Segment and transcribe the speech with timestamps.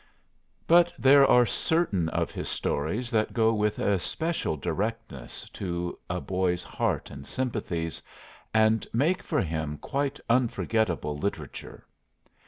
[0.65, 6.63] But there are certain of his stories that go with especial directness to a boy's
[6.63, 8.01] heart and sympathies
[8.51, 11.85] and make for him quite unforgettable literature.